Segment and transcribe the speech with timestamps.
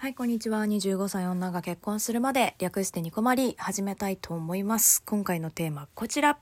[0.00, 0.64] はい、こんにちは。
[0.64, 5.02] 25歳女が結婚するまで略してニコマリ始めたいと思います。
[5.04, 6.38] 今回のテーマこちら。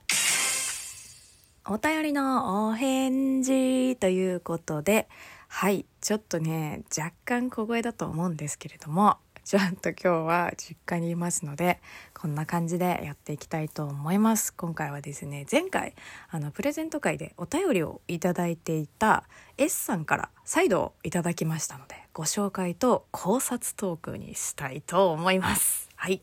[1.67, 5.09] お便りのお返事ということで、
[5.49, 9.17] はい、ちょっとね、若干小声だと思うんですけれども、
[9.49, 11.81] ちょっと今日は実家にいますので、
[12.13, 14.53] こんな感じでやっていきたいと思います。
[14.53, 15.95] 今回はですね、前回、
[16.29, 19.23] あの、プレゼント会でお便りをいただいていた
[19.57, 25.89] S さんから再度いただきましたので、ご紹介と考察トークにしたいと思います。
[25.95, 26.21] はい。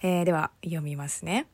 [0.00, 1.48] えーでは、読みますね。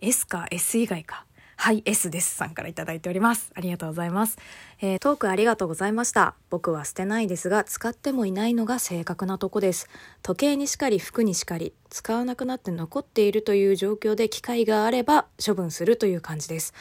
[0.00, 1.26] S か S 以外か。
[1.60, 3.50] はい、S ですさんからいただいております。
[3.52, 4.38] ありがとうございます。
[4.80, 6.36] えートークありがとうございました。
[6.50, 9.88] 僕は捨てないですが、使ってもいないのが正確なとこです。
[10.22, 16.74] 時計にしかり、服にしかり、使わなくなって残っているという状況で機会があれば処分するという感じです。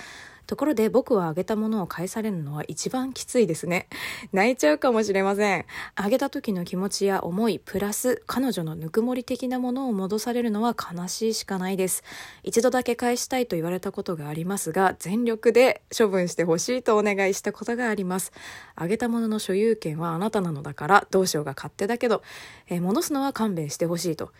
[0.47, 3.87] ところで僕はあげたものを返されるのは一番きついですね。
[4.33, 5.65] 泣いちゃうかもしれません。
[5.95, 12.03] あげた時の気持ちや思い、プラス彼女のぬくもり的なものを戻されるのは悲しいしかないです。
[12.43, 18.31] 一度だけ返したいと言われたことがありますが、全力で処分してほしいとお願いしたことがあります。
[18.75, 22.23] あげたものの所有権はあなたなのだから、どうしようが勝手だけど、
[22.67, 24.31] えー戻すのは勘弁してほしいと。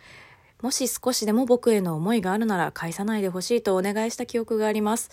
[0.61, 5.11] もし少しでも僕への思いがあるなら返さないでほしいとお願いした記憶があります。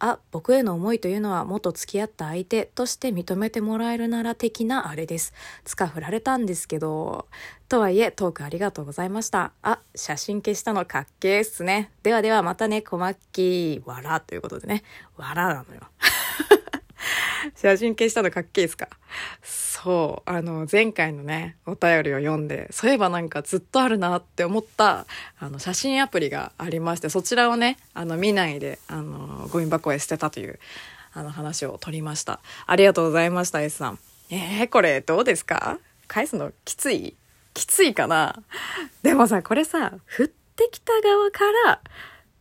[0.00, 5.34] あ、僕への思いというのは元付き合った相手として認めてもらえるなら的なあれです。
[5.64, 7.26] つか振られたんですけど。
[7.68, 9.52] とはいえ、トークありがとうございました。
[9.62, 11.92] あ、写真消したのかっけーっすね。
[12.02, 14.82] ではではまたね、小牧、わらということでね。
[15.16, 15.82] わらなのよ。
[17.56, 18.88] 写真消したのかっけーっすか？
[19.42, 25.06] そう、あの、前回のね、お便りを読んで、そういえばなんかずっとあるなって思った、
[25.38, 30.58] あの、写真アプリがありまして、そちらをね、あの、見ないで、あの、ゴミ箱へ捨てたという、
[31.12, 32.40] あの、話を取りました。
[32.66, 33.98] ありがとうございました、S さん。
[34.30, 35.78] えー、これどうですか？
[36.06, 37.16] 返すのきつい？
[37.54, 38.42] きついかな？
[39.02, 41.80] でもさ、これさ、降ってきた側から、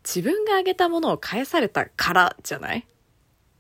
[0.04, 2.86] 自分があげたものを返されたからじゃない？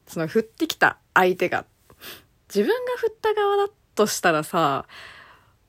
[0.09, 1.65] その降ってきた相手が。
[2.53, 4.85] 自分が振った側だとしたらさ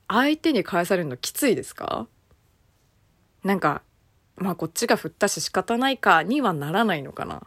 [0.09, 2.09] 相手に返されるのきついですか？
[3.45, 3.83] なんか
[4.37, 7.43] まあこっちが振ったし仕方ないかにはならないのかな。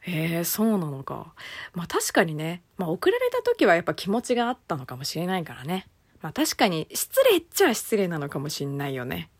[0.00, 1.32] へえそうなのか。
[1.72, 5.86] まあ確かにね、まあ、送られた時はやっぱ気持ちがあったのかもしれないからね。
[6.20, 9.30] まあ確かに失礼っちゃ失礼なのかもしんないよね。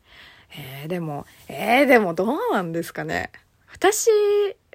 [0.56, 3.30] えー、でもえー、でもどうなんですかね。
[3.74, 4.08] 私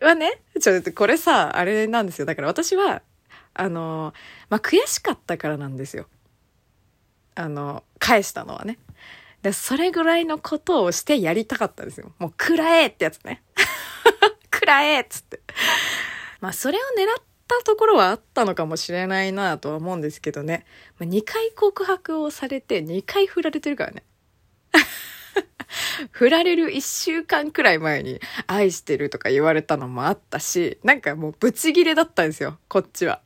[0.02, 2.26] はねちょっとこれさあれなんですよ。
[2.26, 3.02] だから私は
[3.54, 4.14] あの
[4.50, 6.08] まあ悔しかったからなんですよ。
[7.36, 8.78] あの返したのはね。
[9.42, 12.12] でそれぐらいのことをしてやりたかったんですよ。
[12.20, 13.42] もう食らえってやつね。
[14.54, 15.40] 食らえっつって。
[16.42, 20.66] まあそれを狙ったところはあったのかもしれないなとは思うんですけどね、
[21.00, 24.04] まあ、2回告白をされて2回振られてるからね。
[26.12, 33.22] 振られる1週間くらい前に愛してるとか言われたのもあったし、なんかもうブチギレだったんですよ、こっちは。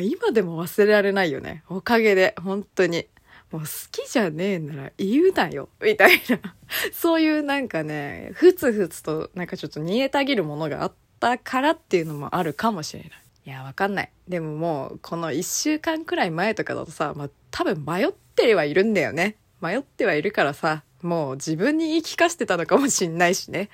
[0.00, 1.62] 今でも忘れられないよね。
[1.68, 3.06] おかげで、本当に。
[3.50, 6.40] もう好きじゃねえなら言うなよ、みたいな。
[6.92, 13.10] そういうなんかね、ふつふつとなんかちょっと煮えたぎるものがあったからっていうのもあるかもしれない。
[13.46, 14.10] いや、わかんない。
[14.26, 19.36] でももう、この1週間くらい前とかだとさ、まあ多分迷ってはいるんだよね。
[19.60, 23.68] 迷ってはいるからさ、もう自分に言い聞かせてたのかもしんないしね。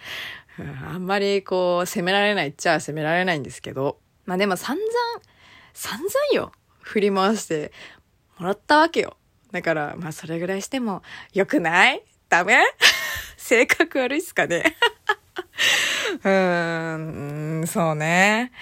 [0.58, 3.98] あんまりこう、責められないっちゃ責められないんですけど。
[4.26, 4.88] まあでも散々、
[5.72, 6.52] 散々よ。
[6.80, 7.72] 振り回して
[8.38, 9.16] もらったわけよ。
[9.52, 11.02] だから、まあそれぐらいしても
[11.32, 12.02] 良くない？
[12.28, 12.58] ダメ？
[13.38, 14.76] 性格悪いっすかね？
[16.24, 18.52] うーん、そうね。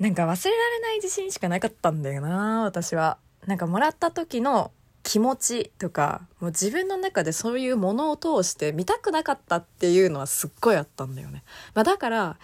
[0.00, 3.18] なんか忘れられない自信しかなかったんだよな、私は。
[3.46, 11.42] なんかもらった時の気持ちとか、もう自分の中でそういうものを通して見たくなかったっていうのはすっごいあったんだよね。
[11.74, 12.38] まあだから、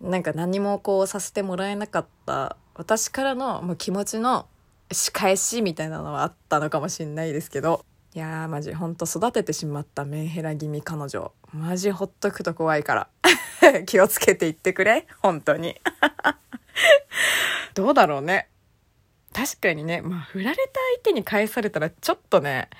[0.00, 4.46] なんか何もこうさせてもらえなかった私からのもう気持ちの
[4.92, 7.84] 仕返しみたいなのはあったのかもしれないですけど。
[8.14, 11.32] いやーマジほんと育ててしまったメンヘラ気味彼女。
[11.52, 13.08] マジほっとくと怖いから。
[13.86, 15.80] 気をつけていってくれ本当に。
[17.74, 18.48] どうだろうね。
[19.34, 20.62] 確かにね、まあ、振られた
[20.94, 22.70] 相手に返されたらちょっとね、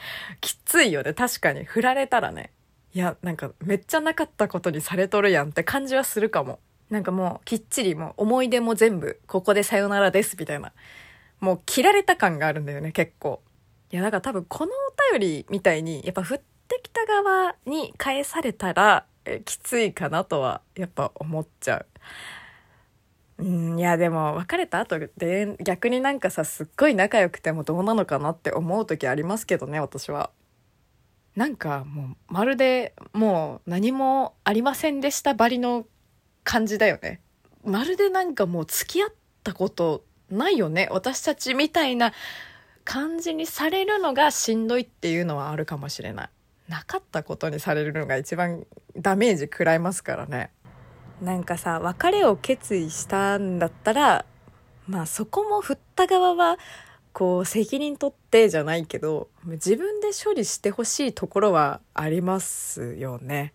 [0.40, 1.12] きついよね。
[1.12, 1.64] 確かに。
[1.64, 2.52] 振られたらね。
[2.94, 6.60] いや、なんか、めっちゃなかったことにされとるやんって感じはするかも。
[6.90, 10.72] なんかもう、きっちりもう、思い出も全部、ここでさよならです、みたいな。
[11.40, 13.42] もう、切られた感があるんだよね、結構。
[13.90, 19.06] いや、だから多分、このお便りみたいに、やっぱ、振ってきた側に返されたら、
[19.44, 21.86] きついかなとは、やっぱ思っちゃう。
[23.38, 30.30] うん、いやでも別れた後で逆になんかさすっごい仲良くてもどうなのかなって思う時ありますけどね私は。
[31.34, 35.84] なんかもうまるでもう何もありませんでしたばりの
[36.44, 37.20] 感じだよね。
[37.64, 39.10] まるでなんかもう付き合っ
[39.42, 42.12] たことないよね私たちみたいな
[42.84, 46.28] 感じにされるのがしんどいっていうのはあるかもしれない。
[46.68, 48.64] なかったことにされるのが一番
[48.96, 50.50] ダメージ食らいますからね。
[51.24, 54.26] なんかさ別れを決意したんだったら
[54.86, 56.58] まあそこも振った側は
[57.14, 63.54] こう責任取ってじゃないけど自分で処理してほしいところはありますよね。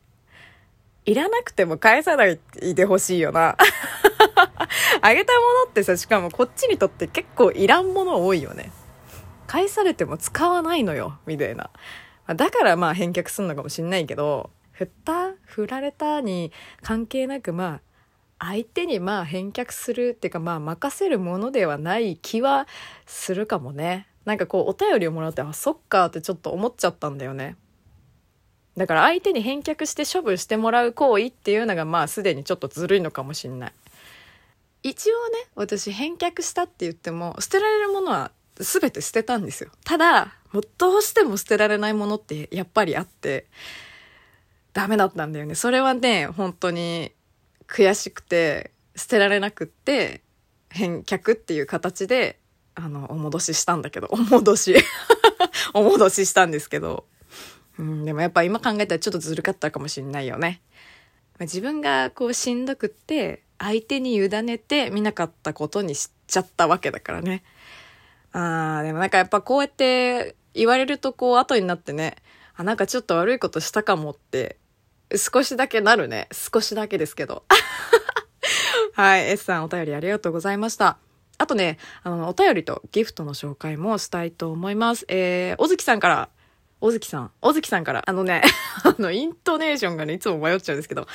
[1.05, 2.39] いらなくても返さない
[2.75, 3.55] でほしいよな。
[5.01, 8.71] あげたものってさしかもこっちにとって結構いらんもの多いよね。
[9.45, 11.69] 返されても使わないのよみたいな。
[12.35, 16.51] だからまあ返却すんのかもしんないけど振った振られたに
[16.81, 17.81] 関係なくま
[18.39, 22.67] あ相手にまあ返却するっていうかまあ任せるものではない気は
[23.05, 24.07] するかもね。
[24.25, 27.57] なんかこうお便りをもらってあそっかってちょっと思っちゃったんだよね。
[28.77, 33.73] だから相手に返却して処分してもらう行為っていうのがまあすでにちょっとずるいのかもしんない。
[34.83, 39.71] 一応ね私返却したって言っても捨てられるものは全て捨てたんですよ。
[39.83, 43.47] ただもうどうしても捨てられないものってやっぱりあって。
[44.73, 45.55] ダメだったんだよね。
[45.55, 47.11] それはね、本当に
[47.67, 50.21] 悔しくて、捨てられなくって、
[50.69, 52.39] 返却っていう形で、
[52.75, 54.75] あの、お戻ししたんだけど、お戻し
[55.73, 57.05] お戻ししたんですけど、
[57.77, 60.61] うん、でもやっぱ今考えたらちょっとずるかったかもしんないよね。
[61.39, 67.43] 自分がこうしんどくって、相手に委ねて見なかったことにしちゃったわけだからね。
[68.31, 72.17] あー、でもなんかやっぱこうやって言われるとこう後になってね、
[72.59, 74.57] あ、なんかちょっと悪いことしたかもって
[75.15, 76.27] 少しだけなるね。
[76.33, 77.43] 少しだけですけど。
[78.93, 79.29] はい。
[79.29, 80.97] S さんお便りありがとうございました。
[81.37, 85.05] あとね、あの、お便りとギフトの紹介もしたいと思います。
[85.07, 86.29] えー、お月さんから
[86.81, 88.41] おずきさん、おずきさんから、あのね、
[88.83, 91.07] あの、イントネーションがね、いつも迷っちゃうんですけど、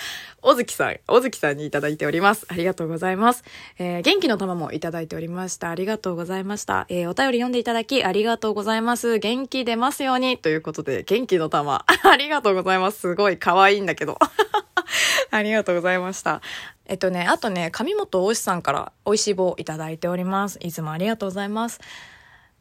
[0.43, 2.47] おずきさん、おずきさんにいただいております。
[2.51, 3.45] ありがとうございます。
[3.79, 5.71] えー、元気の玉もいただいておりました。
[5.71, 6.85] ありがとうございました。
[6.91, 9.19] えー、お便り読んでいただき、ありがとうございます。
[9.19, 10.37] 元気出ますように。
[10.37, 13.01] ということで、元気の玉、 ありがとうございます。
[13.01, 14.19] すごい可愛いんだけど。
[15.31, 16.43] ありがとうございました。
[16.87, 20.59] えっとね、あとね、上本大志さんから美味しい棒いただいております。
[20.61, 21.81] いつもありがとうございます。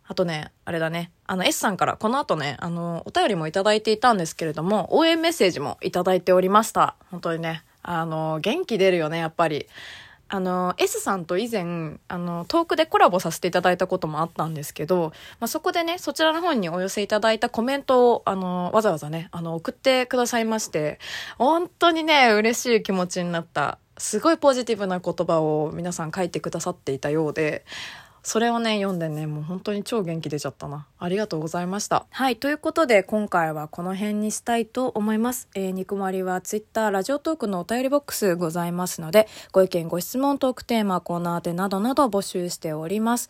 [0.05, 1.11] あとね、あれだね。
[1.25, 6.95] あの、S さんからこの後ね、あの、お便りもいただいていたんですけれども、応援メッセージもいただいておりました。
[7.09, 9.67] 本当にね、あの、元気出るよね、やっぱり。
[10.29, 20.99] あの、S さんと以前、あの、トークでコラボさせていただいたこともあったんですけど、まあ、そこでね、そちらの方にお寄せいただいたコメントを、あの、わざわざね、あの、送ってくださいまして、
[21.37, 23.77] 本当にね、嬉しい気持ちになった。
[23.99, 27.63] すごいポジティブな言葉を皆さん書いてくださっていたようで、
[28.23, 30.87] それをね、読んでね、もう本当に超元気出ちゃったな。
[30.97, 32.05] ありがとうございました。
[32.09, 35.49] はい、ということで今回はこの辺にしたいと思います。
[35.55, 43.29] えー、ニコマリは Twitter、ラジオトークのお便りボックスございますので、ご意見、ご質問、トークテーマ、コーナーでなどなど募集しております。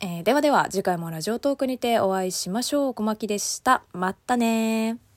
[0.00, 2.94] えー、ではでは次回もラジオトークにてお会いしましょう。
[2.94, 3.82] 小牧でした。
[3.92, 5.07] またね